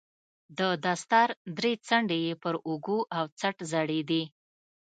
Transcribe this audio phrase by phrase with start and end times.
[0.59, 4.23] د دستار درې څنډې يې پر اوږو او څټ ځړېدې.